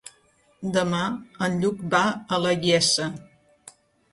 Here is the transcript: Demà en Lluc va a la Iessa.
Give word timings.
Demà 0.77 1.01
en 1.49 1.59
Lluc 1.65 1.83
va 1.93 2.01
a 2.09 2.41
la 2.47 2.55
Iessa. 2.65 3.07